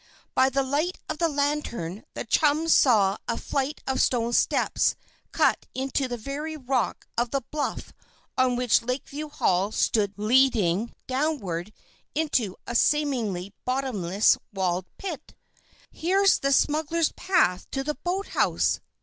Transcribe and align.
By 0.33 0.49
the 0.49 0.63
light 0.63 0.97
of 1.09 1.19
the 1.19 1.27
lantern 1.29 2.03
the 2.15 2.25
chums 2.25 2.73
saw 2.75 3.17
a 3.27 3.37
flight 3.37 3.81
of 3.85 4.01
stone 4.01 4.33
steps 4.33 4.95
cut 5.31 5.67
in 5.75 5.91
the 5.93 6.17
very 6.17 6.57
rock 6.57 7.05
of 7.19 7.29
the 7.29 7.41
bluff 7.51 7.93
on 8.35 8.55
which 8.55 8.81
Lakeview 8.81 9.29
Hall 9.29 9.71
stood 9.71 10.15
leading 10.17 10.91
downward 11.05 11.71
into 12.15 12.55
a 12.65 12.73
seemingly 12.73 13.53
bottomless, 13.63 14.39
walled 14.51 14.87
pit. 14.97 15.35
"Here's 15.91 16.39
the 16.39 16.51
smugglers' 16.51 17.11
path 17.15 17.69
to 17.69 17.83
the 17.83 17.93
boathouse!" 17.93 18.79